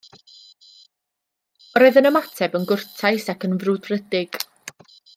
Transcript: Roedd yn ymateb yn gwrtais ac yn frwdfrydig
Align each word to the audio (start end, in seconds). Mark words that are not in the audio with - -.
Roedd 1.83 1.99
yn 2.03 2.09
ymateb 2.11 2.57
yn 2.61 2.67
gwrtais 2.73 3.31
ac 3.37 3.49
yn 3.49 3.57
frwdfrydig 3.65 4.43